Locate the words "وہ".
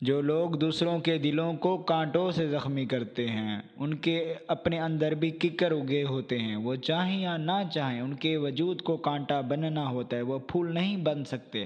6.56-6.74, 10.22-10.38